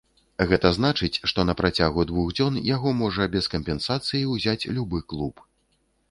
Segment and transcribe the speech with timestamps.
[0.51, 5.45] Гэта значыць, што на працягу двух дзён яго можа без кампенсацыі ўзяць любы клуб.